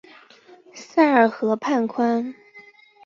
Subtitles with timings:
[0.73, 2.33] 塞尔河畔宽。